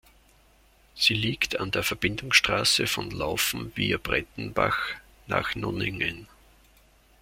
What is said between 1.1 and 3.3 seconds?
liegt an der Verbindungsstrasse von